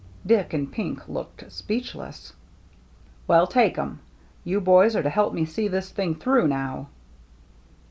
Dick 0.25 0.51
and 0.51 0.71
Pink 0.71 1.07
looked 1.07 1.51
speechless." 1.51 2.33
Well, 3.27 3.45
take 3.45 3.77
'em. 3.77 3.99
You 4.43 4.59
boys 4.59 4.95
are 4.95 5.03
to 5.03 5.09
help 5.11 5.31
me 5.31 5.45
see 5.45 5.67
this 5.67 5.91
thing 5.91 6.15
through, 6.15 6.47
now." 6.47 6.87